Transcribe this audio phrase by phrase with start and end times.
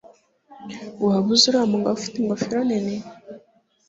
[1.05, 2.95] Waba uzi uriya mugabo ufite ingofero nini